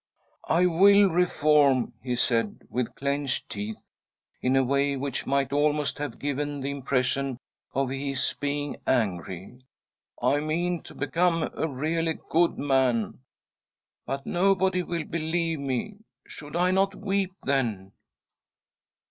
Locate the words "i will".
0.49-1.11